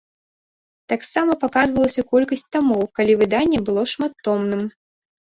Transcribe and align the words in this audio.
Таксама 0.93 1.35
паказвалася 1.43 2.03
колькасць 2.13 2.43
тамоў, 2.55 2.81
калі 2.99 3.13
выданне 3.19 3.59
было 3.69 3.83
шматтомным. 3.93 4.63